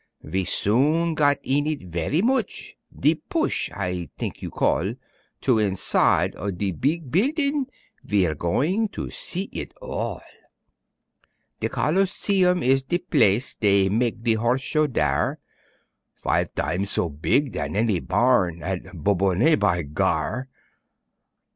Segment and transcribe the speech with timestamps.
[0.23, 2.49] Ve soon gat in it veree moch,
[2.91, 4.95] "De push," I t'ink you call,
[5.41, 7.67] To inside on de beeg building,
[8.03, 10.23] Ve're going to see it all.
[11.59, 15.37] De Coliseum is de place, Dey mak' de Horse Show dere,
[16.15, 20.49] Five tam's so beeg dan any barn At Bourbonnais, by gar!